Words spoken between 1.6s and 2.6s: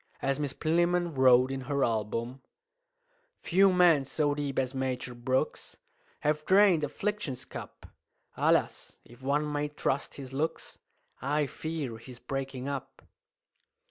her album